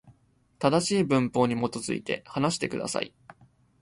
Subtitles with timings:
[0.57, 3.13] 正しい文法に基づいて、話してください。